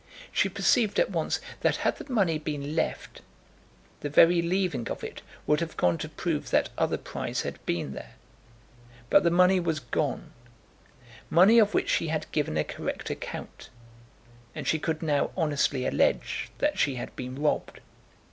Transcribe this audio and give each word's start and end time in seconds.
She 0.31 0.49
perceived 0.49 0.99
at 0.99 1.11
once 1.11 1.39
that 1.59 1.75
had 1.75 1.97
the 1.97 2.11
money 2.11 2.39
been 2.39 2.75
left, 2.75 3.21
the 3.99 4.09
very 4.09 4.41
leaving 4.41 4.89
of 4.89 5.03
it 5.03 5.21
would 5.45 5.59
have 5.59 5.77
gone 5.77 5.99
to 5.99 6.09
prove 6.09 6.49
that 6.49 6.69
other 6.75 6.97
prize 6.97 7.41
had 7.43 7.63
been 7.67 7.93
there. 7.93 8.15
But 9.11 9.21
the 9.21 9.29
money 9.29 9.59
was 9.59 9.79
gone, 9.79 10.33
money 11.29 11.59
of 11.59 11.75
which 11.75 11.87
she 11.91 12.07
had 12.07 12.31
given 12.31 12.57
a 12.57 12.63
correct 12.63 13.11
account; 13.11 13.69
and 14.55 14.65
she 14.67 14.79
could 14.79 15.03
now 15.03 15.29
honestly 15.37 15.85
allege 15.85 16.49
that 16.57 16.79
she 16.79 16.95
had 16.95 17.15
been 17.15 17.39
robbed. 17.39 17.79